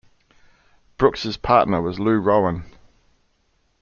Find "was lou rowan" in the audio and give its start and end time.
1.79-2.63